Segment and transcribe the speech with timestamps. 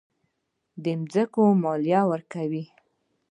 [0.83, 2.63] د ځمکې مالیه ورکوئ؟